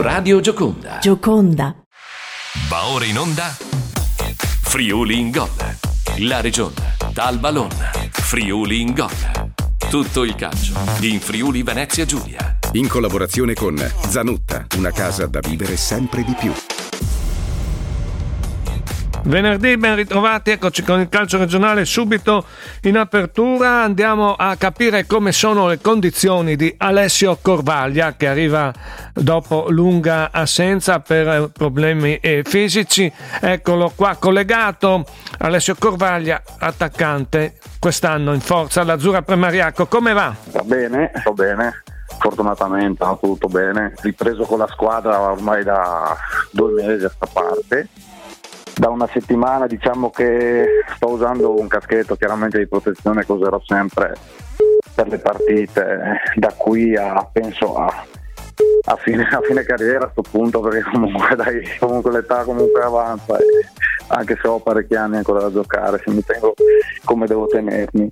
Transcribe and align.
Radio 0.00 0.40
Gioconda. 0.40 0.98
Gioconda. 0.98 1.76
Va 2.70 2.86
ora 2.86 3.04
in 3.04 3.18
onda. 3.18 3.54
Friuli 4.62 5.18
in 5.18 5.30
gol. 5.30 5.50
La 6.20 6.40
regione. 6.40 6.96
Dal 7.12 7.38
Ballon. 7.38 7.68
Friuli 8.10 8.80
in 8.80 8.94
gol. 8.94 9.12
Tutto 9.90 10.24
il 10.24 10.34
calcio 10.36 10.72
in 11.00 11.20
Friuli 11.20 11.62
Venezia 11.62 12.06
Giulia. 12.06 12.58
In 12.72 12.88
collaborazione 12.88 13.52
con 13.52 13.76
Zanutta, 14.08 14.66
una 14.78 14.90
casa 14.90 15.26
da 15.26 15.40
vivere 15.40 15.76
sempre 15.76 16.24
di 16.24 16.34
più. 16.34 16.52
Venerdì 19.22 19.76
ben 19.76 19.96
ritrovati, 19.96 20.50
eccoci 20.50 20.82
con 20.82 20.98
il 20.98 21.08
calcio 21.08 21.36
regionale 21.36 21.84
subito 21.84 22.44
in 22.82 22.96
apertura. 22.96 23.82
Andiamo 23.82 24.34
a 24.34 24.56
capire 24.56 25.06
come 25.06 25.30
sono 25.32 25.68
le 25.68 25.78
condizioni 25.78 26.56
di 26.56 26.74
Alessio 26.78 27.38
Corvaglia 27.40 28.14
che 28.16 28.26
arriva 28.26 28.72
dopo 29.12 29.66
lunga 29.68 30.30
assenza 30.32 31.00
per 31.00 31.50
problemi 31.52 32.16
eh, 32.16 32.42
fisici. 32.44 33.12
Eccolo 33.40 33.92
qua 33.94 34.16
collegato. 34.16 35.04
Alessio 35.38 35.76
Corvaglia, 35.78 36.42
attaccante, 36.58 37.58
quest'anno 37.78 38.32
in 38.32 38.40
forza 38.40 38.80
all'Azzurra 38.80 39.22
Premariaco. 39.22 39.86
Come 39.86 40.14
va? 40.14 40.34
Va 40.50 40.62
bene, 40.62 41.12
va 41.24 41.32
bene 41.32 41.82
fortunatamente 42.18 43.04
va 43.04 43.16
tutto 43.18 43.48
bene. 43.48 43.94
Ripreso 44.00 44.44
con 44.44 44.58
la 44.58 44.66
squadra 44.66 45.20
ormai 45.20 45.62
da 45.62 46.14
due 46.50 46.72
mesi 46.72 47.04
a 47.04 47.08
sta 47.08 47.26
parte 47.32 47.88
da 48.80 48.88
una 48.88 49.06
settimana 49.12 49.66
diciamo 49.66 50.08
che 50.08 50.66
sto 50.94 51.10
usando 51.10 51.54
un 51.60 51.68
caschetto 51.68 52.16
chiaramente 52.16 52.58
di 52.58 52.66
protezione 52.66 53.26
che 53.26 53.32
userò 53.32 53.60
sempre 53.62 54.16
per 54.94 55.06
le 55.08 55.18
partite 55.18 56.22
da 56.36 56.50
qui 56.56 56.96
a 56.96 57.28
penso 57.30 57.74
a, 57.74 58.06
a, 58.84 58.96
fine, 58.96 59.24
a 59.24 59.40
fine, 59.42 59.64
carriera 59.64 60.06
a 60.06 60.08
questo 60.08 60.22
punto 60.22 60.60
perché 60.60 60.88
comunque, 60.90 61.36
dai, 61.36 61.60
comunque 61.78 62.10
l'età 62.10 62.42
comunque 62.44 62.80
avanza 62.80 63.36
e 63.36 63.44
anche 64.06 64.38
se 64.40 64.48
ho 64.48 64.60
parecchi 64.60 64.94
anni 64.94 65.18
ancora 65.18 65.40
da 65.40 65.52
giocare 65.52 66.00
se 66.02 66.10
mi 66.10 66.24
tengo 66.24 66.54
come 67.04 67.26
devo 67.26 67.46
tenermi 67.48 68.10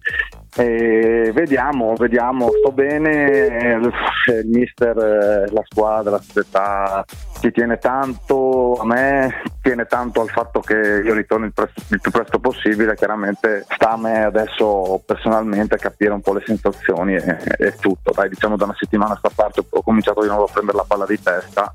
e 0.56 1.30
vediamo, 1.32 1.94
vediamo, 1.94 2.48
sto 2.60 2.72
bene, 2.72 3.78
il 3.78 4.46
mister, 4.46 4.96
eh, 4.96 5.52
la 5.52 5.62
squadra, 5.68 6.12
la 6.12 6.20
società 6.20 7.04
ci 7.40 7.52
tiene 7.52 7.78
tanto 7.78 8.74
a 8.80 8.84
me, 8.84 9.42
tiene 9.62 9.86
tanto 9.86 10.20
al 10.20 10.28
fatto 10.28 10.60
che 10.60 10.74
io 10.74 11.14
ritorni 11.14 11.46
il, 11.46 11.52
presto, 11.52 11.82
il, 11.88 12.00
più 12.00 12.10
presto 12.10 12.38
possibile, 12.38 12.96
chiaramente 12.96 13.64
sta 13.68 13.90
a 13.90 13.96
me 13.96 14.24
adesso 14.24 15.00
personalmente 15.04 15.76
capire 15.76 16.12
un 16.12 16.20
po' 16.20 16.32
le 16.32 16.42
sensazioni 16.44 17.14
e, 17.14 17.38
e 17.58 17.74
tutto, 17.78 18.12
dai 18.12 18.28
diciamo 18.28 18.56
da 18.56 18.64
una 18.64 18.76
settimana 18.76 19.14
a 19.14 19.16
sta 19.16 19.30
parte 19.34 19.62
ho 19.68 19.82
cominciato 19.82 20.22
di 20.22 20.28
nuovo 20.28 20.44
a 20.44 20.50
prendere 20.52 20.78
la 20.78 20.84
palla 20.86 21.06
di 21.06 21.20
testa 21.20 21.72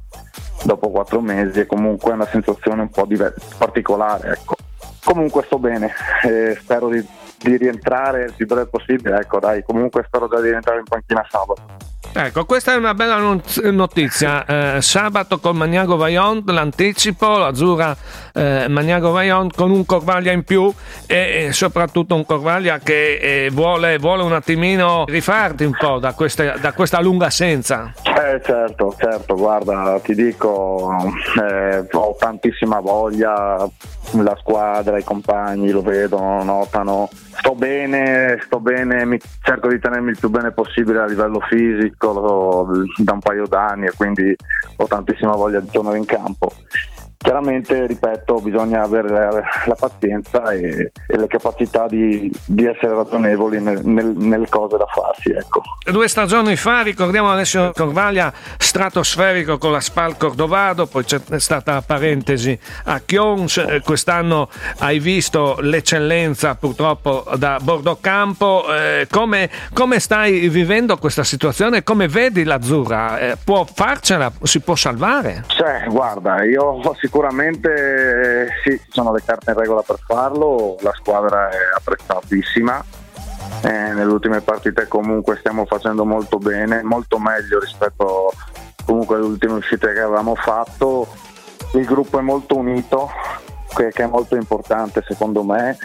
dopo 0.65 0.89
quattro 0.89 1.21
mesi 1.21 1.61
e 1.61 1.65
comunque 1.65 2.11
è 2.11 2.15
una 2.15 2.27
sensazione 2.27 2.81
un 2.81 2.89
po' 2.89 3.05
diver- 3.05 3.39
particolare 3.57 4.31
ecco. 4.31 4.55
Comunque 5.03 5.43
sto 5.43 5.59
bene, 5.59 5.91
eh, 6.23 6.57
spero 6.61 6.87
di, 6.87 7.05
di, 7.43 7.57
rientrare 7.57 8.25
il 8.25 8.33
più 8.35 8.45
breve 8.45 8.69
possibile, 8.69 9.19
ecco 9.19 9.39
dai, 9.39 9.63
comunque 9.63 10.03
spero 10.05 10.27
di 10.27 10.49
rientrare 10.49 10.79
in 10.79 10.85
panchina 10.85 11.25
sabato. 11.29 11.82
Ecco, 12.15 12.45
questa 12.45 12.73
è 12.73 12.75
una 12.75 12.93
bella 12.93 13.17
notizia. 13.71 14.45
Eh, 14.45 14.81
sabato 14.83 15.39
con 15.39 15.57
Magnago 15.57 15.97
Vaillant, 15.97 16.47
l'anticipo, 16.47 17.39
l'Azzurra 17.39 17.97
eh, 18.33 18.67
Magnago 18.69 19.11
Vaillant 19.11 19.55
con 19.55 19.71
un 19.71 19.83
Corvaglia 19.83 20.31
in 20.31 20.43
più 20.43 20.71
e, 21.07 21.45
e 21.47 21.53
soprattutto 21.53 22.13
un 22.13 22.23
Corvaglia 22.23 22.77
che 22.77 23.17
eh, 23.17 23.49
vuole, 23.51 23.97
vuole, 23.97 24.21
un 24.21 24.33
attimino 24.33 25.05
rifarti 25.07 25.63
un 25.63 25.75
po' 25.75 25.97
da, 25.97 26.13
queste, 26.13 26.53
da 26.61 26.71
questa 26.73 27.01
lunga 27.01 27.25
assenza. 27.27 27.91
Eh 28.03 28.39
certo, 28.43 28.95
certo, 28.95 29.35
guarda, 29.35 29.99
ti 30.03 30.13
dico, 30.13 30.95
eh, 31.41 31.87
ho 31.91 32.15
tantissima 32.19 32.79
voglia, 32.79 33.67
la 34.11 34.37
squadra, 34.39 34.99
i 34.99 35.03
compagni 35.03 35.71
lo 35.71 35.81
vedono, 35.81 36.43
notano. 36.43 37.09
Sto 37.35 37.55
bene, 37.55 38.39
sto 38.45 38.59
bene, 38.59 39.03
mi, 39.05 39.19
cerco 39.41 39.67
di 39.67 39.79
tenermi 39.79 40.11
il 40.11 40.17
più 40.19 40.29
bene 40.29 40.51
possibile 40.51 40.99
a 40.99 41.05
livello 41.05 41.39
fisico 41.41 42.02
da 42.11 43.13
un 43.13 43.19
paio 43.19 43.47
d'anni 43.47 43.85
e 43.85 43.93
quindi 43.95 44.35
ho 44.75 44.85
tantissima 44.87 45.35
voglia 45.35 45.59
di 45.59 45.69
tornare 45.69 45.97
in 45.97 46.05
campo. 46.05 46.51
Chiaramente, 47.23 47.87
ripeto, 47.87 48.41
bisogna 48.41 48.81
avere 48.83 49.09
la, 49.09 49.75
pazienza 49.79 50.51
e, 50.51 50.91
e, 51.07 51.17
le 51.17 51.27
capacità 51.27 51.87
di, 51.87 52.29
di 52.45 52.65
essere 52.65 52.93
ragionevoli 52.93 53.61
nel, 53.61 53.79
nel, 53.85 54.07
nelle 54.07 54.49
cose 54.49 54.75
da 54.75 54.85
farsi. 54.93 55.31
Ecco. 55.31 55.61
Due 55.89 56.07
stagioni 56.09 56.57
fa, 56.57 56.81
ricordiamo 56.81 57.31
Alessio 57.31 57.71
Corvaglia, 57.73 58.33
stratosferico 58.57 59.57
con 59.57 59.71
la 59.71 59.79
Spal 59.79 60.17
Cordovado, 60.17 60.85
poi 60.85 61.05
c'è 61.05 61.21
stata 61.39 61.81
parentesi 61.81 62.59
a 62.85 62.99
Chions, 63.05 63.55
eh, 63.57 63.81
quest'anno 63.81 64.49
hai 64.79 64.99
visto 64.99 65.57
l'eccellenza 65.61 66.55
purtroppo 66.55 67.23
da 67.37 67.57
Bordocampo. 67.61 68.65
Eh, 68.73 69.07
come, 69.09 69.49
come 69.73 69.99
stai 69.99 70.49
vivendo 70.49 70.97
questa 70.97 71.23
situazione? 71.23 71.83
Come 71.83 72.09
vedi 72.09 72.43
l'Azzurra? 72.43 73.17
Eh, 73.19 73.37
può 73.41 73.65
farcela? 73.65 74.29
Si 74.43 74.59
può 74.59 74.75
salvare? 74.75 75.45
Cioè, 75.47 75.85
guarda, 75.87 76.43
io 76.43 76.63
ho 76.63 76.93
sicuramente 77.13 77.13
sicuramente 77.13 78.49
sì, 78.63 78.71
ci 78.71 78.91
sono 78.91 79.13
le 79.13 79.21
carte 79.23 79.51
in 79.51 79.57
regola 79.57 79.83
per 79.83 79.99
farlo, 80.03 80.77
la 80.81 80.93
squadra 80.95 81.49
è 81.49 81.57
apprezzatissima. 81.75 82.83
Eh, 83.61 83.93
nelle 83.93 84.11
ultime 84.11 84.41
partite 84.41 84.87
comunque 84.87 85.37
stiamo 85.37 85.65
facendo 85.65 86.05
molto 86.05 86.39
bene, 86.39 86.81
molto 86.81 87.19
meglio 87.19 87.59
rispetto 87.59 88.31
comunque 88.83 89.17
alle 89.17 89.25
ultime 89.25 89.53
uscite 89.53 89.93
che 89.93 89.99
avevamo 89.99 90.33
fatto. 90.33 91.07
Il 91.73 91.85
gruppo 91.85 92.17
è 92.17 92.21
molto 92.21 92.57
unito, 92.57 93.11
che 93.75 93.89
è 93.89 94.05
molto 94.07 94.35
importante 94.35 95.03
secondo 95.07 95.43
me 95.43 95.77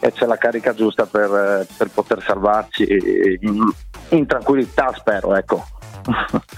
e 0.00 0.12
c'è 0.12 0.26
la 0.26 0.36
carica 0.36 0.74
giusta 0.74 1.06
per, 1.06 1.66
per 1.76 1.88
poter 1.90 2.22
salvarci 2.22 2.86
in, 3.40 3.64
in 4.10 4.26
tranquillità 4.26 4.92
spero 4.94 5.34
ecco. 5.36 5.64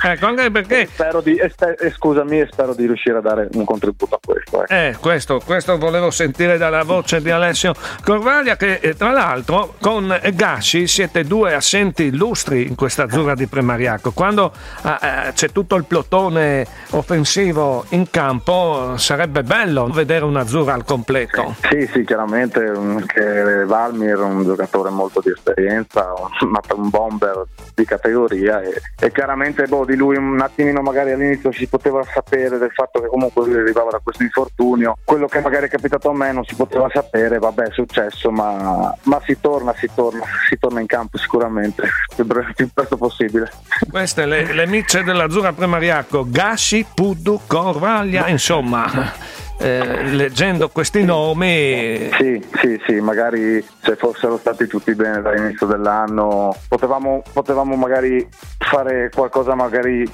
Ecco, 0.00 0.26
anche 0.26 0.50
perché... 0.50 0.88
Spero 0.92 1.20
di, 1.20 1.36
e 1.36 1.48
sper, 1.50 1.74
e 1.78 1.90
scusami, 1.90 2.40
e 2.40 2.48
spero 2.50 2.74
di 2.74 2.86
riuscire 2.86 3.18
a 3.18 3.20
dare 3.20 3.48
un 3.52 3.64
contributo 3.64 4.14
a 4.14 4.20
questo. 4.24 4.62
Ecco. 4.62 4.72
Eh, 4.72 4.96
questo, 5.00 5.40
questo 5.44 5.76
volevo 5.78 6.10
sentire 6.10 6.56
dalla 6.58 6.84
voce 6.84 7.20
di 7.20 7.30
Alessio 7.30 7.74
Corvaglia, 8.04 8.56
che 8.56 8.74
eh, 8.74 8.94
tra 8.94 9.10
l'altro 9.10 9.74
con 9.80 10.16
Gasci 10.34 10.86
siete 10.86 11.24
due 11.24 11.54
assenti 11.54 12.04
illustri 12.04 12.66
in 12.66 12.74
questa 12.74 13.04
azzurra 13.04 13.34
di 13.34 13.46
Premariaco. 13.46 14.12
Quando 14.12 14.52
eh, 14.84 15.32
c'è 15.32 15.50
tutto 15.50 15.74
il 15.74 15.84
plotone 15.84 16.66
offensivo 16.90 17.84
in 17.90 18.08
campo, 18.10 18.96
sarebbe 18.96 19.42
bello 19.42 19.86
vedere 19.88 20.24
un'azzurra 20.24 20.74
al 20.74 20.84
completo. 20.84 21.56
Sì, 21.68 21.88
sì, 21.92 22.04
chiaramente 22.04 22.72
che 23.06 23.64
Valmir 23.64 24.16
è 24.16 24.22
un 24.22 24.44
giocatore 24.44 24.90
molto 24.90 25.20
di 25.20 25.30
esperienza, 25.30 26.12
un 26.74 26.88
bomber 26.88 27.44
di 27.74 27.84
categoria 27.84 28.60
e, 28.60 28.80
e 28.98 29.10
chiaramente 29.10 29.37
chiaramente 29.38 29.66
boh, 29.66 29.84
di 29.84 29.94
lui 29.94 30.16
un 30.16 30.40
attimino 30.40 30.80
magari 30.80 31.12
all'inizio 31.12 31.52
si 31.52 31.68
poteva 31.68 32.02
sapere 32.02 32.58
del 32.58 32.72
fatto 32.72 33.00
che 33.00 33.06
comunque 33.06 33.46
lui 33.46 33.56
arrivava 33.56 33.90
da 33.90 34.00
questo 34.02 34.24
infortunio, 34.24 34.96
quello 35.04 35.26
che 35.26 35.40
magari 35.40 35.66
è 35.66 35.68
capitato 35.68 36.10
a 36.10 36.14
me 36.14 36.32
non 36.32 36.44
si 36.44 36.56
poteva 36.56 36.88
sapere, 36.92 37.38
vabbè 37.38 37.64
è 37.64 37.72
successo, 37.72 38.30
ma, 38.30 38.92
ma 39.04 39.22
si 39.24 39.38
torna, 39.40 39.72
si 39.76 39.88
torna, 39.94 40.24
si 40.48 40.58
torna 40.58 40.80
in 40.80 40.86
campo 40.86 41.18
sicuramente, 41.18 41.82
il 42.16 42.52
più 42.56 42.68
presto 42.72 42.96
possibile. 42.96 43.50
Queste 43.88 44.26
le, 44.26 44.52
le 44.52 44.66
micce 44.66 45.04
dell'Azzurra 45.04 45.52
Premariaco, 45.52 46.26
Gasci, 46.28 46.84
Puddu, 46.92 47.40
Corvaglia, 47.46 48.26
insomma 48.26 49.46
eh, 49.58 50.04
leggendo 50.10 50.68
questi 50.68 51.04
nomi. 51.04 52.10
Sì, 52.16 52.42
sì, 52.60 52.80
sì, 52.86 52.94
magari 53.00 53.64
se 53.80 53.96
fossero 53.96 54.36
stati 54.38 54.66
tutti 54.66 54.94
bene 54.94 55.20
dall'inizio 55.20 55.66
dell'anno 55.66 56.54
potevamo, 56.68 57.22
potevamo 57.32 57.74
magari 57.76 58.26
fare 58.58 59.10
qualcosa 59.14 59.54
magari 59.54 60.08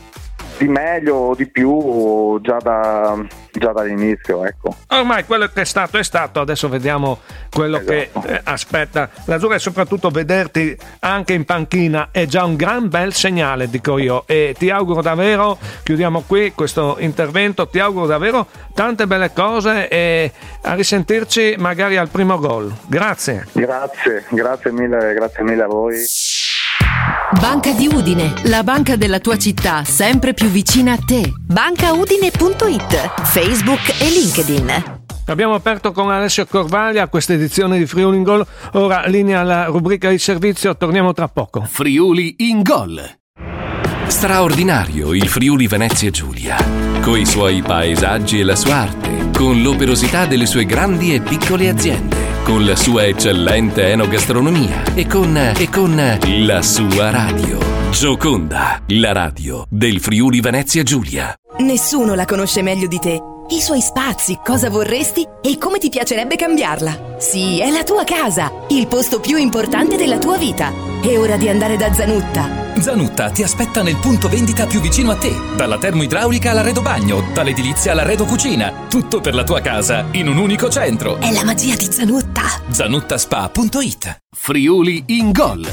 di 0.57 0.69
meglio 0.69 1.15
o 1.15 1.35
di 1.35 1.49
più 1.49 2.41
già, 2.41 2.59
da, 2.59 3.17
già 3.53 3.73
dall'inizio. 3.73 4.45
Ecco. 4.45 4.77
Ormai 4.89 5.25
quello 5.25 5.47
che 5.49 5.63
è 5.63 5.65
stato 5.65 5.99
è 5.99 6.05
stato, 6.05 6.41
adesso 6.41 6.69
vediamo 6.69 7.21
quello 7.51 7.79
esatto. 7.79 8.21
che 8.21 8.33
eh, 8.35 8.41
aspetta 8.45 9.09
l'Azzurra 9.27 9.57
e 9.57 9.59
soprattutto 9.59 10.11
vederti 10.11 10.77
anche 11.01 11.33
in 11.33 11.45
panchina 11.45 12.09
è 12.11 12.27
già 12.27 12.45
un 12.45 12.57
gran 12.57 12.89
bel 12.89 13.13
segnale, 13.13 13.69
dico 13.69 13.99
io. 13.99 14.25
E 14.27 14.55
ti 14.59 14.71
auguro 14.71 15.03
davvero, 15.03 15.59
chiudiamo 15.83 16.25
qui 16.27 16.53
questo 16.53 16.97
intervento, 16.99 17.69
ti 17.69 17.79
auguro 17.79 18.07
davvero 18.07 18.47
tante 18.75 19.07
belle 19.07 19.33
cose 19.33 19.89
e 19.89 20.33
a 20.63 20.75
risentirci 20.75 21.55
magari 21.59 21.97
al 21.97 22.09
primo 22.09 22.39
gol. 22.39 22.73
Grazie. 22.87 23.47
Grazie, 23.53 24.25
grazie 24.31 24.73
mille, 24.73 25.15
grazie 25.15 25.43
mille 25.43 25.63
a 25.63 25.67
voi. 25.67 26.05
Banca 27.41 27.73
di 27.73 27.89
Udine, 27.93 28.35
la 28.45 28.63
banca 28.63 28.97
della 28.97 29.19
tua 29.19 29.37
città, 29.37 29.85
sempre 29.85 30.35
più 30.35 30.49
vicina 30.49 30.93
a 30.93 30.99
te. 30.99 31.33
Bancaudine.it, 31.37 33.23
Facebook 33.23 34.01
e 34.01 34.09
LinkedIn. 34.11 35.03
Abbiamo 35.27 35.55
aperto 35.55 35.93
con 35.93 36.11
Alessio 36.11 36.47
Corvaglia 36.47 37.09
questa 37.09 37.33
edizione 37.33 37.79
di 37.79 37.87
Friuli 37.87 38.19
in 38.19 38.23
Gol. 38.23 38.47
Ora 38.73 39.07
linea 39.07 39.41
alla 39.41 39.65
rubrica 39.67 40.11
di 40.11 40.19
servizio, 40.19 40.77
torniamo 40.77 41.13
tra 41.13 41.29
poco. 41.29 41.67
Friuli 41.67 42.37
in 42.39 42.63
Gol. 42.63 43.03
Straordinario 44.07 45.15
il 45.15 45.27
Friuli 45.29 45.67
Venezia 45.67 46.11
Giulia, 46.11 46.57
coi 47.05 47.27
suoi 47.27 47.61
paesaggi 47.61 48.41
e 48.41 48.45
la 48.45 48.57
sua 48.57 48.77
arte, 48.77 49.29
con 49.37 49.61
l'operosità 49.61 50.25
delle 50.25 50.47
sue 50.47 50.65
grandi 50.65 51.13
e 51.13 51.21
piccole 51.21 51.69
aziende, 51.69 52.17
con 52.45 52.65
la 52.65 52.75
sua 52.75 53.05
eccellente 53.05 53.91
enogastronomia 53.91 54.85
e 54.95 55.07
con, 55.07 55.37
e 55.37 55.69
con 55.69 56.19
la 56.25 56.63
sua 56.63 57.11
radio. 57.11 57.59
Gioconda, 57.91 58.81
la 58.87 59.13
radio 59.13 59.67
del 59.69 60.01
Friuli 60.01 60.41
Venezia 60.41 60.83
Giulia. 60.83 61.35
Nessuno 61.59 62.15
la 62.15 62.25
conosce 62.25 62.63
meglio 62.63 62.89
di 62.89 62.99
te. 62.99 63.34
I 63.49 63.61
suoi 63.61 63.83
spazi, 63.83 64.41
cosa 64.43 64.71
vorresti 64.71 65.27
e 65.43 65.59
come 65.59 65.79
ti 65.79 65.91
piacerebbe 65.91 66.35
cambiarla. 66.35 67.17
Sì, 67.19 67.61
è 67.61 67.71
la 67.71 67.83
tua 67.83 68.03
casa, 68.05 68.51
il 68.69 68.87
posto 68.87 69.21
più 69.21 69.37
importante 69.37 69.97
della 69.97 70.19
tua 70.19 70.39
vita. 70.39 70.73
È 71.03 71.19
ora 71.19 71.37
di 71.37 71.51
andare 71.51 71.77
da 71.77 71.93
Zanutta. 71.93 72.73
Zanutta 72.81 73.31
ti 73.31 73.43
aspetta 73.43 73.83
nel 73.83 73.97
punto 73.97 74.29
vendita 74.29 74.67
più 74.67 74.81
vicino 74.81 75.11
a 75.11 75.17
te. 75.17 75.35
Dalla 75.57 75.79
termoidraulica 75.79 76.51
all'arredo 76.51 76.81
bagno, 76.81 77.23
dall'edilizia 77.35 77.93
all'arredo 77.93 78.25
cucina. 78.25 78.87
Tutto 78.89 79.21
per 79.21 79.35
la 79.35 79.45
tua 79.45 79.61
casa 79.61 80.07
in 80.13 80.29
un 80.29 80.39
unico 80.39 80.71
centro. 80.71 81.21
È 81.21 81.31
la 81.31 81.45
magia 81.45 81.77
di 81.77 81.89
Zanutta. 81.91 82.43
Zanuttaspa.it 82.71 84.23
Friuli 84.35 85.05
in 85.09 85.33
gol. 85.33 85.69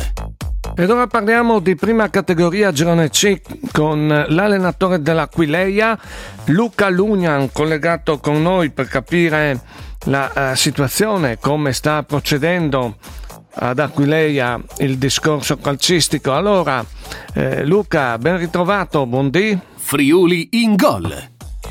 Ed 0.73 0.89
ora 0.89 1.05
parliamo 1.07 1.59
di 1.59 1.75
prima 1.75 2.09
categoria 2.09 2.71
Girone 2.71 3.09
C 3.09 3.41
con 3.71 4.25
l'allenatore 4.27 5.01
dell'Aquileia, 5.01 5.97
Luca 6.45 6.89
Lugnan, 6.89 7.51
collegato 7.51 8.19
con 8.19 8.41
noi 8.41 8.71
per 8.71 8.87
capire 8.87 9.59
la 10.05 10.31
uh, 10.33 10.55
situazione, 10.55 11.37
come 11.39 11.73
sta 11.73 12.03
procedendo 12.03 12.95
ad 13.53 13.79
Aquileia 13.79 14.59
il 14.77 14.97
discorso 14.97 15.57
calcistico. 15.57 16.33
Allora, 16.33 16.83
eh, 17.33 17.65
Luca, 17.65 18.17
ben 18.17 18.37
ritrovato, 18.37 19.05
buondì. 19.05 19.59
Friuli 19.75 20.49
in 20.63 20.75
gol. 20.75 21.13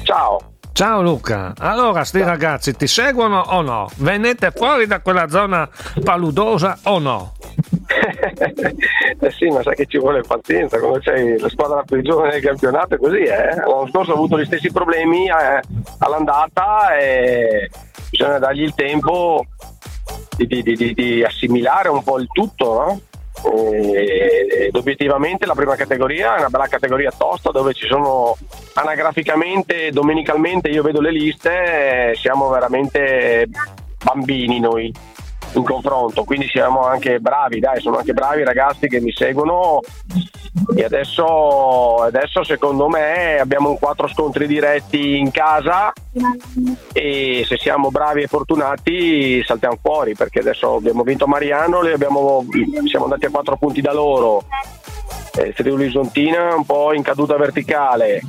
Ciao. 0.03 0.51
Ciao 0.73 1.03
Luca, 1.03 1.53
allora 1.59 2.05
sti 2.05 2.23
ragazzi 2.23 2.75
ti 2.75 2.87
seguono 2.87 3.41
o 3.41 3.61
no? 3.61 3.91
Venete 3.97 4.53
fuori 4.55 4.87
da 4.87 5.01
quella 5.01 5.29
zona 5.29 5.69
paludosa 6.03 6.79
o 6.85 6.99
no? 6.99 7.33
Eh 9.21 9.31
sì, 9.31 9.47
ma 9.47 9.63
sai 9.63 9.75
che 9.75 9.87
ci 9.87 9.99
vuole 9.99 10.23
pazienza 10.23 10.79
quando 10.79 10.99
c'è 10.99 11.39
la 11.39 11.49
squadra 11.49 11.83
più 11.83 12.01
giovane 12.03 12.33
del 12.33 12.43
campionato, 12.43 12.95
è 12.95 12.99
così, 12.99 13.21
eh? 13.23 13.55
L'anno 13.55 13.89
scorso 13.89 14.13
ha 14.13 14.15
avuto 14.15 14.39
gli 14.39 14.45
stessi 14.45 14.71
problemi 14.71 15.29
eh, 15.29 15.61
all'andata 15.99 16.97
e 16.97 17.71
bisogna 18.11 18.39
dargli 18.39 18.63
il 18.63 18.75
tempo 18.75 19.45
di, 20.37 20.47
di, 20.47 20.63
di, 20.63 20.95
di 20.95 21.23
assimilare 21.23 21.89
un 21.89 22.03
po' 22.03 22.19
il 22.19 22.29
tutto, 22.33 22.75
no? 22.75 23.01
ed 23.43 24.75
obiettivamente 24.75 25.47
la 25.47 25.55
prima 25.55 25.75
categoria 25.75 26.37
è 26.37 26.41
una 26.41 26.51
bella 26.51 26.67
categoria 26.67 27.13
tosta 27.17 27.51
dove 27.51 27.73
ci 27.73 27.87
sono 27.87 28.37
anagraficamente 28.75 29.91
domenicalmente 29.91 30.69
io 30.69 30.83
vedo 30.83 31.01
le 31.01 31.11
liste 31.11 32.13
siamo 32.17 32.51
veramente 32.51 33.49
bambini 34.05 34.61
noi 34.61 34.93
in 35.59 35.65
confronto, 35.65 36.25
quindi 36.25 36.49
siamo 36.49 36.85
anche 36.85 37.19
bravi, 37.19 37.61
dai, 37.61 37.81
sono 37.81 37.99
anche 37.99 38.13
bravi 38.13 38.41
i 38.41 38.45
ragazzi 38.45 38.89
che 38.89 39.01
mi 39.01 39.13
seguono. 39.13 39.81
E 40.75 40.85
adesso, 40.85 41.97
adesso 41.97 42.43
secondo 42.43 42.89
me 42.89 43.39
abbiamo 43.39 43.77
quattro 43.77 44.09
scontri 44.09 44.49
diretti 44.49 45.17
in 45.17 45.31
casa 45.31 45.93
e 46.93 47.45
se 47.47 47.57
siamo 47.57 47.91
bravi 47.91 48.23
e 48.23 48.27
fortunati 48.27 49.43
saltiamo 49.45 49.79
fuori 49.81 50.17
perché 50.17 50.41
adesso 50.41 50.75
abbiamo 50.75 51.05
vinto 51.05 51.27
Mariano, 51.27 51.79
abbiamo, 51.81 52.45
siamo 52.87 53.05
andati 53.05 53.27
a 53.27 53.31
quattro 53.31 53.57
punti 53.57 53.81
da 53.81 53.93
loro, 53.93 54.43
eh, 55.37 55.53
Friuli 55.53 55.87
Isontina 55.87 56.55
un 56.55 56.65
po' 56.65 56.93
in 56.95 57.03
caduta 57.03 57.37
verticale 57.37 58.21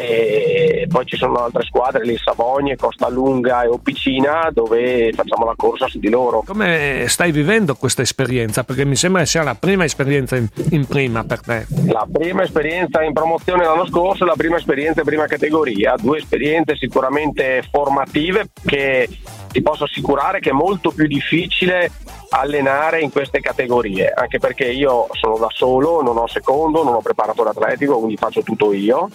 e 0.00 0.86
poi 0.88 1.04
ci 1.06 1.16
sono 1.16 1.44
altre 1.44 1.62
squadre 1.64 2.04
lì 2.04 2.16
Savogne, 2.16 2.76
Costa 2.76 3.08
Lunga 3.08 3.62
e 3.62 3.68
Opicina 3.68 4.50
dove 4.52 5.12
facciamo 5.12 5.44
la 5.44 5.54
corsa 5.56 5.88
su 5.88 5.98
di 5.98 6.08
loro. 6.08 6.42
Come 6.46 7.04
stai 7.08 7.32
vivendo 7.32 7.74
questa 7.74 8.02
esperienza? 8.02 8.64
Perché 8.64 8.84
mi 8.84 8.96
sembra 8.96 9.24
sia 9.24 9.42
la 9.42 9.54
prima 9.54 9.84
esperienza 9.84 10.36
in, 10.36 10.48
in 10.70 10.86
prima 10.86 11.24
per 11.24 11.40
te. 11.40 11.66
La 11.86 12.06
prima 12.10 12.42
esperienza 12.42 13.02
in 13.02 13.12
promozione 13.12 13.64
l'anno 13.64 13.86
scorso 13.86 14.24
la 14.24 14.34
prima 14.36 14.56
esperienza 14.56 15.00
in 15.00 15.06
prima 15.06 15.26
categoria, 15.26 15.94
due 16.00 16.18
esperienze 16.18 16.76
sicuramente 16.76 17.62
formative 17.70 18.48
che 18.64 19.08
ti 19.50 19.62
posso 19.62 19.84
assicurare 19.84 20.40
che 20.40 20.50
è 20.50 20.52
molto 20.52 20.90
più 20.90 21.06
difficile 21.06 21.90
allenare 22.30 23.00
in 23.00 23.10
queste 23.10 23.40
categorie, 23.40 24.12
anche 24.12 24.38
perché 24.38 24.64
io 24.64 25.06
sono 25.12 25.38
da 25.38 25.48
solo, 25.50 26.02
non 26.02 26.16
ho 26.18 26.26
secondo, 26.26 26.82
non 26.82 26.94
ho 26.94 27.00
preparatore 27.00 27.50
atletico, 27.50 27.98
quindi 27.98 28.16
faccio 28.16 28.42
tutto 28.42 28.72
io. 28.72 29.08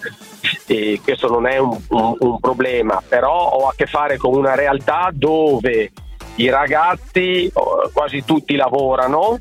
E 0.66 1.00
questo 1.02 1.28
non 1.28 1.46
è 1.46 1.58
un, 1.58 1.78
un, 1.90 2.16
un 2.18 2.40
problema, 2.40 3.02
però 3.06 3.50
ho 3.50 3.68
a 3.68 3.74
che 3.76 3.86
fare 3.86 4.16
con 4.16 4.34
una 4.34 4.54
realtà 4.54 5.10
dove 5.12 5.92
i 6.36 6.48
ragazzi 6.48 7.50
quasi 7.92 8.24
tutti 8.24 8.56
lavorano 8.56 9.38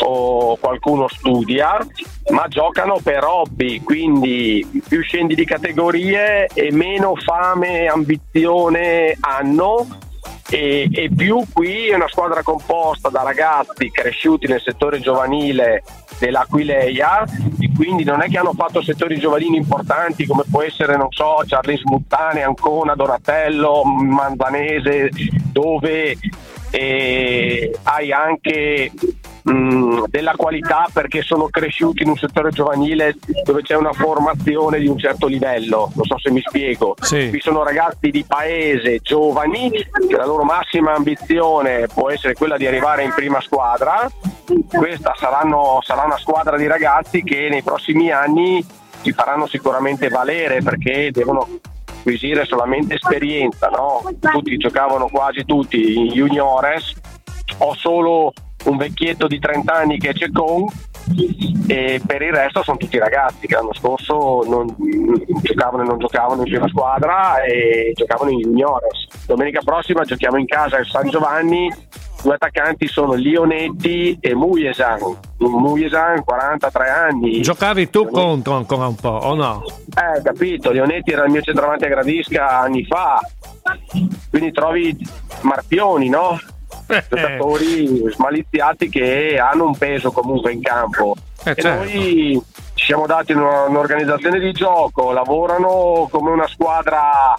o 0.00 0.56
qualcuno 0.56 1.06
studia, 1.08 1.78
ma 2.30 2.48
giocano 2.48 2.98
per 3.02 3.24
hobby, 3.24 3.82
quindi 3.82 4.82
più 4.88 5.02
scendi 5.02 5.34
di 5.34 5.44
categorie 5.44 6.46
e 6.46 6.72
meno 6.72 7.14
fame 7.16 7.82
e 7.82 7.88
ambizione 7.88 9.16
hanno 9.20 9.86
e, 10.52 10.86
e, 10.92 11.10
più 11.16 11.42
qui 11.50 11.88
è 11.88 11.94
una 11.94 12.08
squadra 12.08 12.42
composta 12.42 13.08
da 13.08 13.22
ragazzi 13.22 13.90
cresciuti 13.90 14.46
nel 14.46 14.60
settore 14.60 15.00
giovanile 15.00 15.82
dell'Aquileia 16.18 17.24
e 17.58 17.70
quindi 17.74 18.04
non 18.04 18.20
è 18.20 18.28
che 18.28 18.36
hanno 18.36 18.52
fatto 18.52 18.82
settori 18.82 19.18
giovanili 19.18 19.56
importanti 19.56 20.26
come 20.26 20.44
può 20.50 20.60
essere, 20.60 20.98
non 20.98 21.10
so, 21.10 21.42
Charles 21.46 21.82
Muttane, 21.84 22.42
Ancona, 22.42 22.94
Donatello, 22.94 23.82
Manzanese, 23.82 25.08
dove 25.50 26.18
hai 27.84 28.12
anche 28.12 28.90
mh, 29.42 29.52
mm, 29.52 30.04
della 30.08 30.34
qualità 30.36 30.88
perché 30.92 31.22
sono 31.22 31.48
cresciuti 31.48 32.02
in 32.02 32.10
un 32.10 32.16
settore 32.16 32.50
giovanile 32.50 33.16
dove 33.44 33.62
c'è 33.62 33.76
una 33.76 33.92
formazione 33.92 34.78
di 34.78 34.86
un 34.86 34.98
certo 34.98 35.26
livello, 35.26 35.90
non 35.94 36.04
so 36.04 36.18
se 36.18 36.30
mi 36.30 36.40
spiego. 36.40 36.94
Sì. 37.00 37.28
Qui 37.30 37.40
sono 37.40 37.62
ragazzi 37.62 38.10
di 38.10 38.24
paese 38.24 38.98
giovani 39.00 39.70
che 39.70 40.16
la 40.16 40.26
loro 40.26 40.44
massima 40.44 40.94
ambizione 40.94 41.86
può 41.92 42.10
essere 42.10 42.34
quella 42.34 42.56
di 42.56 42.66
arrivare 42.66 43.04
in 43.04 43.12
prima 43.14 43.40
squadra. 43.40 44.10
Questa 44.68 45.14
saranno, 45.16 45.80
sarà 45.82 46.04
una 46.04 46.18
squadra 46.18 46.56
di 46.56 46.66
ragazzi 46.66 47.22
che 47.22 47.48
nei 47.48 47.62
prossimi 47.62 48.10
anni 48.10 48.64
si 49.02 49.12
faranno 49.12 49.46
sicuramente 49.46 50.08
valere 50.08 50.62
perché 50.62 51.10
devono 51.10 51.48
acquisire 52.02 52.44
solamente 52.44 52.94
esperienza, 52.94 53.68
no? 53.68 54.02
tutti 54.18 54.56
giocavano 54.56 55.08
quasi 55.08 55.44
tutti 55.44 55.94
in 55.96 56.08
juniores, 56.08 56.94
ho 57.58 57.74
solo 57.74 58.32
un 58.64 58.76
vecchietto 58.76 59.26
di 59.26 59.38
30 59.38 59.72
anni 59.72 59.98
che 59.98 60.10
è 60.10 60.14
Cecon 60.14 60.66
e 61.66 62.00
per 62.04 62.22
il 62.22 62.32
resto 62.32 62.62
sono 62.62 62.76
tutti 62.76 62.98
ragazzi 62.98 63.46
che 63.46 63.54
l'anno 63.54 63.74
scorso 63.74 64.44
non, 64.46 64.74
giocavano 65.42 65.82
e 65.82 65.86
non 65.86 65.98
giocavano 65.98 66.42
in 66.42 66.48
prima 66.48 66.68
squadra 66.68 67.42
e 67.42 67.92
giocavano 67.94 68.30
in 68.30 68.40
juniores. 68.40 69.06
Domenica 69.26 69.60
prossima 69.64 70.04
giochiamo 70.04 70.38
in 70.38 70.46
casa 70.46 70.76
al 70.76 70.86
San 70.86 71.08
Giovanni, 71.08 71.72
due 72.22 72.34
attaccanti 72.34 72.86
sono 72.86 73.14
Lionetti 73.14 74.16
e 74.20 74.34
Muyesan. 74.34 75.00
Muyesan 75.38 76.22
43 76.24 76.88
anni. 76.88 77.40
Giocavi 77.42 77.90
tu 77.90 78.08
contro 78.08 78.54
ancora 78.54 78.86
un 78.86 78.94
po', 78.94 79.08
o 79.22 79.34
no? 79.34 79.64
Eh, 79.88 80.22
capito, 80.22 80.70
Lionetti 80.70 81.12
era 81.12 81.24
il 81.24 81.32
mio 81.32 81.42
centravanti 81.42 81.84
a 81.84 81.88
Gradisca 81.88 82.60
anni 82.60 82.84
fa. 82.84 83.20
Quindi 84.30 84.52
trovi 84.52 84.96
Marpioni, 85.42 86.08
no? 86.08 86.38
Giocatori 86.86 88.04
smaliziati 88.10 88.88
che 88.88 89.38
hanno 89.38 89.66
un 89.66 89.76
peso 89.76 90.10
comunque 90.12 90.52
in 90.52 90.62
campo. 90.62 91.14
Eh, 91.44 91.50
e 91.50 91.60
certo. 91.60 91.84
noi 91.84 92.42
ci 92.74 92.86
siamo 92.86 93.06
dati 93.06 93.32
un'organizzazione 93.32 94.38
di 94.38 94.52
gioco, 94.52 95.12
lavorano 95.12 96.08
come 96.10 96.30
una 96.30 96.46
squadra 96.46 97.34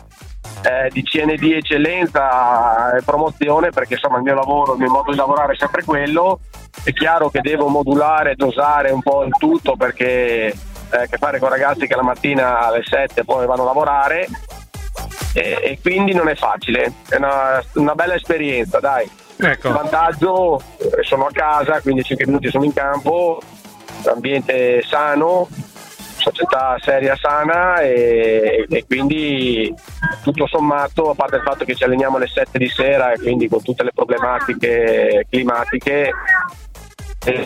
eh, 0.64 0.90
di 0.92 1.04
CND 1.04 1.44
eccellenza 1.44 2.96
e 2.96 3.02
promozione 3.04 3.72
perché 3.72 3.94
insomma 3.94 4.18
il 4.18 4.24
mio 4.24 4.36
lavoro, 4.36 4.74
il 4.74 4.80
mio 4.80 4.92
modo 4.92 5.12
di 5.12 5.18
lavorare 5.18 5.54
è 5.54 5.58
sempre 5.58 5.84
quello. 5.84 6.40
È 6.84 6.92
chiaro 6.92 7.30
che 7.30 7.42
devo 7.42 7.68
modulare, 7.68 8.36
dosare 8.36 8.92
un 8.92 9.02
po' 9.02 9.24
il 9.24 9.34
tutto 9.38 9.76
perché 9.76 10.48
eh, 10.48 10.54
a 10.90 11.06
che 11.06 11.18
fare 11.18 11.40
con 11.40 11.50
ragazzi 11.50 11.88
che 11.88 11.96
la 11.96 12.04
mattina 12.04 12.60
alle 12.60 12.84
7 12.84 13.24
poi 13.24 13.46
vanno 13.46 13.64
a 13.64 13.66
lavorare 13.66 14.28
e, 15.34 15.58
e 15.62 15.80
quindi 15.82 16.14
non 16.14 16.30
è 16.30 16.36
facile, 16.36 16.94
è 17.10 17.16
una, 17.16 17.62
una 17.74 17.96
bella 17.96 18.16
esperienza, 18.16 18.80
dai. 18.80 19.10
Ecco. 19.38 19.72
Vantaggio 19.72 20.62
eh, 20.78 21.04
sono 21.04 21.26
a 21.26 21.32
casa, 21.32 21.82
quindi 21.82 22.04
5 22.04 22.26
minuti 22.26 22.50
sono 22.50 22.64
in 22.64 22.74
campo, 22.74 23.42
ambiente 24.06 24.82
sano, 24.84 25.48
società 26.24 26.78
seria 26.80 27.16
sana 27.16 27.82
e, 27.82 28.66
e, 28.70 28.86
quindi 28.88 29.74
tutto 30.22 30.48
sommato, 30.48 31.10
a 31.10 31.16
parte 31.16 31.38
il 31.38 31.42
fatto 31.42 31.66
che 31.66 31.76
ci 31.76 31.84
alleniamo 31.84 32.18
alle 32.18 32.28
7 32.28 32.58
di 32.58 32.70
sera 32.70 33.12
e 33.12 33.18
quindi 33.18 33.48
con 33.48 33.62
tutte 33.62 33.84
le 33.84 33.92
problematiche 33.94 35.26
climatiche, 35.30 36.12
eh, 37.26 37.44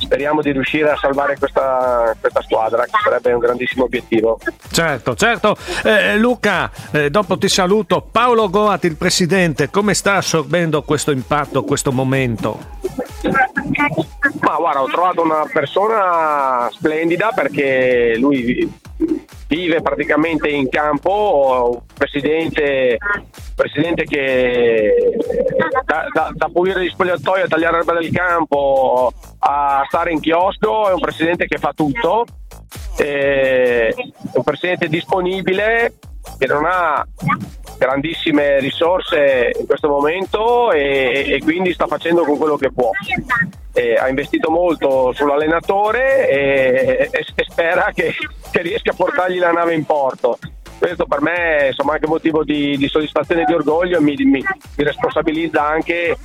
speriamo 0.00 0.42
di 0.42 0.52
riuscire 0.52 0.90
a 0.90 0.96
salvare 0.96 1.36
questa, 1.38 2.14
questa 2.18 2.42
squadra, 2.42 2.84
che 2.84 2.90
sarebbe 3.02 3.32
un 3.32 3.40
grandissimo 3.40 3.84
obiettivo. 3.84 4.38
Certo, 4.70 5.14
certo. 5.14 5.56
Eh, 5.84 6.16
Luca, 6.16 6.70
eh, 6.92 7.10
dopo 7.10 7.38
ti 7.38 7.48
saluto. 7.48 8.00
Paolo 8.02 8.48
Goat, 8.48 8.84
il 8.84 8.96
presidente, 8.96 9.70
come 9.70 9.94
sta 9.94 10.16
assorbendo 10.16 10.82
questo 10.82 11.10
impatto, 11.10 11.62
questo 11.64 11.92
momento? 11.92 12.78
Ma 14.40 14.56
guarda, 14.56 14.82
ho 14.82 14.86
trovato 14.86 15.22
una 15.22 15.44
persona 15.52 16.68
splendida 16.70 17.30
perché 17.34 18.16
lui 18.16 18.68
vive 19.48 19.82
praticamente 19.82 20.48
in 20.48 20.68
campo, 20.68 21.82
un 21.86 21.94
presidente, 21.94 22.98
presidente 23.54 24.04
che 24.04 24.94
da, 25.84 26.06
da, 26.12 26.30
da, 26.32 26.48
pulire 26.52 26.84
gli 26.84 26.88
spogliatoi 26.88 27.42
a 27.42 27.48
tagliare 27.48 27.76
l'erba 27.76 27.94
del 27.94 28.10
campo 28.10 29.12
a 29.40 29.84
stare 29.88 30.12
in 30.12 30.20
chiosco, 30.20 30.88
è 30.88 30.92
un 30.92 31.00
presidente 31.00 31.46
che 31.46 31.58
fa 31.58 31.72
tutto, 31.74 32.26
è 32.96 33.92
un 34.32 34.42
presidente 34.42 34.88
disponibile 34.88 35.94
che 36.38 36.46
non 36.46 36.64
ha 36.66 37.06
grandissime 37.78 38.60
risorse 38.60 39.52
in 39.58 39.66
questo 39.66 39.88
momento 39.88 40.70
e, 40.70 41.24
e 41.28 41.40
quindi 41.40 41.72
sta 41.72 41.86
facendo 41.86 42.24
con 42.24 42.36
quello 42.36 42.56
che 42.56 42.70
può. 42.70 42.90
E 43.72 43.94
ha 43.94 44.08
investito 44.08 44.50
molto 44.50 45.12
sull'allenatore 45.12 46.28
e, 46.28 47.08
e, 47.10 47.24
e 47.34 47.44
spera 47.48 47.90
che, 47.94 48.12
che, 48.50 48.62
riesca 48.62 48.90
a 48.90 48.94
portargli 48.94 49.38
la 49.38 49.52
nave 49.52 49.74
in 49.74 49.84
porto. 49.86 50.38
Questo 50.80 51.04
per 51.04 51.20
me 51.20 51.34
è 51.34 51.66
insomma, 51.66 51.92
anche 51.92 52.06
motivo 52.06 52.42
di, 52.42 52.74
di 52.78 52.88
soddisfazione 52.88 53.42
e 53.42 53.44
di 53.44 53.52
orgoglio 53.52 53.98
e 53.98 54.00
mi, 54.00 54.14
mi, 54.16 54.42
mi 54.42 54.84
responsabilizza 54.84 55.62
anche 55.62 56.16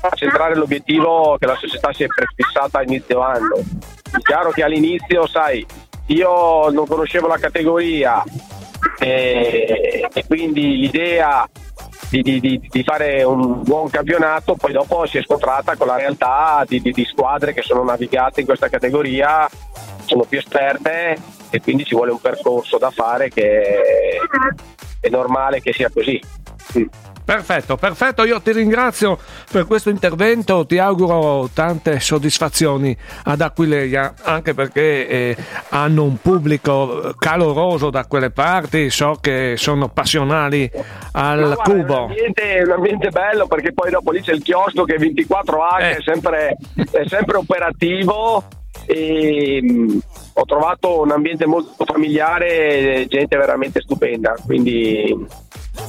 a 0.00 0.10
centrare 0.14 0.54
l'obiettivo 0.54 1.38
che 1.40 1.46
la 1.46 1.56
società 1.56 1.94
si 1.94 2.02
è 2.02 2.08
prefissata 2.08 2.80
a 2.80 2.82
inizio 2.82 3.22
anno. 3.22 3.56
È 3.56 4.18
chiaro 4.18 4.50
che 4.50 4.64
all'inizio, 4.64 5.26
sai, 5.26 5.64
io 6.08 6.68
non 6.68 6.86
conoscevo 6.86 7.26
la 7.26 7.38
categoria, 7.38 8.22
e, 8.98 10.06
e 10.12 10.26
quindi 10.26 10.76
l'idea 10.76 11.48
di, 12.10 12.20
di, 12.22 12.68
di, 12.70 12.82
fare 12.82 13.22
un 13.22 13.62
buon 13.62 13.88
campionato, 13.88 14.56
poi 14.56 14.72
dopo 14.72 15.06
si 15.06 15.16
è 15.16 15.22
scontrata 15.22 15.74
con 15.76 15.86
la 15.86 15.96
realtà 15.96 16.64
di, 16.68 16.82
di, 16.82 17.04
squadre 17.06 17.54
che 17.54 17.62
sono 17.62 17.82
navigate 17.82 18.40
in 18.40 18.46
questa 18.46 18.68
categoria, 18.68 19.48
sono 20.04 20.24
più 20.24 20.38
esperte 20.38 21.40
e 21.52 21.60
quindi 21.60 21.84
ci 21.84 21.94
vuole 21.94 22.10
un 22.10 22.20
percorso 22.20 22.78
da 22.78 22.90
fare 22.90 23.28
che 23.28 23.60
è 24.98 25.08
normale 25.10 25.60
che 25.60 25.74
sia 25.74 25.90
così. 25.92 26.18
Perfetto, 27.24 27.76
perfetto, 27.76 28.24
io 28.24 28.40
ti 28.40 28.52
ringrazio 28.52 29.18
per 29.50 29.66
questo 29.66 29.90
intervento, 29.90 30.66
ti 30.66 30.78
auguro 30.78 31.48
tante 31.52 32.00
soddisfazioni 32.00 32.96
ad 33.24 33.40
Aquileia, 33.40 34.14
anche 34.22 34.54
perché 34.54 35.06
eh, 35.06 35.36
hanno 35.68 36.02
un 36.02 36.16
pubblico 36.20 37.14
caloroso 37.18 37.90
da 37.90 38.06
quelle 38.06 38.30
parti, 38.30 38.90
so 38.90 39.18
che 39.20 39.54
sono 39.56 39.88
passionali 39.88 40.68
al 41.12 41.40
no, 41.40 41.56
cubo. 41.56 41.94
È 41.94 41.98
un, 41.98 42.10
ambiente, 42.10 42.42
è 42.54 42.62
un, 42.62 42.70
ambiente, 42.72 43.08
bello 43.10 43.46
perché 43.46 43.72
poi 43.72 43.90
dopo 43.90 44.10
lì 44.10 44.20
c'è 44.20 44.32
il 44.32 44.42
chiosco 44.42 44.84
che 44.84 44.96
24H 44.96 45.80
eh. 45.80 45.96
è, 45.96 46.02
sempre, 46.02 46.56
è 46.90 47.06
sempre 47.06 47.36
operativo 47.36 48.44
e 48.86 49.62
ho 50.34 50.44
trovato 50.44 51.00
un 51.00 51.10
ambiente 51.10 51.46
molto 51.46 51.84
familiare, 51.84 53.06
gente 53.08 53.36
veramente 53.36 53.80
stupenda, 53.80 54.34
quindi 54.44 55.26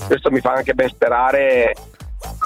questo 0.08 0.32
mi 0.32 0.40
fa 0.40 0.54
anche 0.54 0.74
ben 0.74 0.90
sperare 0.90 1.74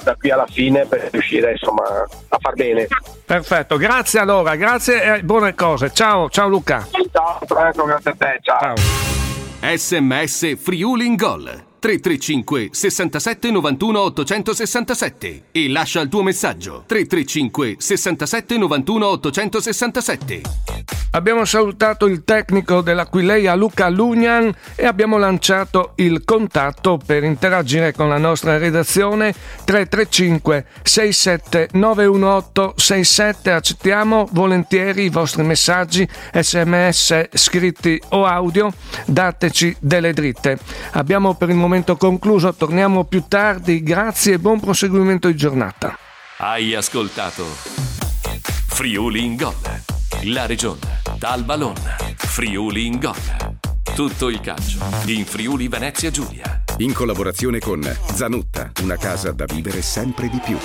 da 0.03 0.15
qui 0.15 0.31
alla 0.31 0.47
fine 0.47 0.85
per 0.85 1.09
riuscire 1.11 1.51
insomma 1.51 1.83
a 1.83 2.37
far 2.39 2.53
bene. 2.53 2.87
Perfetto, 3.25 3.77
grazie 3.77 4.19
allora, 4.19 4.55
grazie 4.55 5.15
e 5.15 5.23
buone 5.23 5.53
cose. 5.55 5.91
Ciao, 5.93 6.29
ciao 6.29 6.47
Luca. 6.47 6.87
Ciao 7.11 7.39
Franco, 7.45 7.85
grazie 7.85 8.11
a 8.11 8.15
te, 8.15 8.39
ciao. 8.41 8.59
ciao. 8.59 8.75
SMS 9.59 10.55
Friuli 10.57 11.05
in 11.05 11.15
Gol 11.15 11.65
335 11.79 12.69
67 12.71 13.51
91 13.51 13.99
867 13.99 15.43
e 15.51 15.69
lascia 15.69 16.01
il 16.01 16.09
tuo 16.09 16.23
messaggio 16.23 16.83
335 16.85 17.75
67 17.79 18.57
91 18.57 19.07
867. 19.07 20.96
Abbiamo 21.11 21.45
salutato 21.45 22.05
il 22.05 22.23
tecnico 22.23 22.81
dell'Aquileia 22.81 23.55
Luca 23.55 23.89
Lugnan 23.89 24.53
e 24.75 24.85
abbiamo 24.85 25.17
lanciato 25.17 25.93
il 25.95 26.23
contatto 26.25 26.99
per 27.03 27.23
interagire 27.23 27.93
con 27.93 28.09
la 28.09 28.17
nostra 28.17 28.57
redazione 28.57 29.33
335 29.63 30.65
67 30.83 31.69
918 31.71 32.73
67. 32.75 33.51
Accettiamo 33.51 34.27
volentieri 34.31 35.05
i 35.05 35.09
vostri 35.09 35.43
messaggi 35.43 36.07
sms 36.33 37.29
scritti 37.33 37.99
o 38.09 38.25
audio, 38.25 38.71
dateci 39.05 39.75
delle 39.79 40.13
dritte. 40.13 40.59
Abbiamo 40.91 41.35
per 41.35 41.49
il 41.49 41.55
momento 41.55 41.95
concluso, 41.95 42.53
torniamo 42.53 43.05
più 43.05 43.23
tardi, 43.27 43.81
grazie 43.81 44.33
e 44.33 44.39
buon 44.39 44.59
proseguimento 44.59 45.27
di 45.27 45.35
giornata. 45.35 45.97
Hai 46.37 46.75
ascoltato 46.75 47.45
Friuli 48.67 49.25
in 49.25 49.35
Gol, 49.35 49.55
la 50.25 50.45
regione, 50.45 50.96
dal 51.17 51.43
Ballon, 51.43 51.73
Friuli 52.15 52.85
in 52.85 52.99
Gol. 52.99 53.15
Tutto 53.95 54.29
il 54.29 54.39
calcio 54.39 54.77
in 55.07 55.25
Friuli 55.25 55.67
Venezia 55.67 56.11
Giulia. 56.11 56.63
In 56.77 56.93
collaborazione 56.93 57.59
con 57.59 57.81
Zanutta, 58.13 58.71
una 58.83 58.97
casa 58.97 59.31
da 59.31 59.45
vivere 59.45 59.81
sempre 59.81 60.29
di 60.29 60.39
più. 60.43 60.57